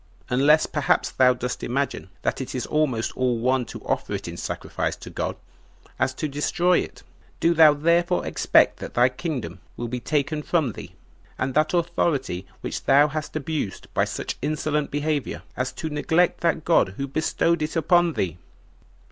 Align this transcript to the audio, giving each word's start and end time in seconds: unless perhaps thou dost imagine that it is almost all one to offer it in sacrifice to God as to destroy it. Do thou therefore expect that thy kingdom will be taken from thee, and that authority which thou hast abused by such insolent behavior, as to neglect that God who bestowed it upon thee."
unless 0.31 0.65
perhaps 0.65 1.11
thou 1.11 1.31
dost 1.31 1.61
imagine 1.63 2.09
that 2.23 2.41
it 2.41 2.55
is 2.55 2.65
almost 2.65 3.15
all 3.15 3.37
one 3.37 3.65
to 3.65 3.79
offer 3.85 4.13
it 4.13 4.27
in 4.27 4.35
sacrifice 4.35 4.95
to 4.95 5.11
God 5.11 5.35
as 5.99 6.11
to 6.15 6.27
destroy 6.27 6.79
it. 6.79 7.03
Do 7.39 7.53
thou 7.53 7.75
therefore 7.75 8.25
expect 8.25 8.77
that 8.79 8.95
thy 8.95 9.09
kingdom 9.09 9.59
will 9.77 9.87
be 9.89 9.99
taken 9.99 10.41
from 10.41 10.71
thee, 10.71 10.95
and 11.37 11.53
that 11.53 11.75
authority 11.75 12.47
which 12.61 12.85
thou 12.85 13.09
hast 13.09 13.35
abused 13.35 13.93
by 13.93 14.05
such 14.05 14.37
insolent 14.41 14.89
behavior, 14.89 15.43
as 15.55 15.71
to 15.73 15.87
neglect 15.91 16.41
that 16.41 16.65
God 16.65 16.95
who 16.97 17.05
bestowed 17.07 17.61
it 17.61 17.75
upon 17.75 18.13
thee." 18.13 18.39